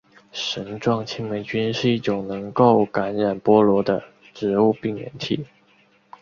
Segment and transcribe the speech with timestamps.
[0.31, 5.45] 绳状青霉菌是一种能够感染菠萝的植物病原体。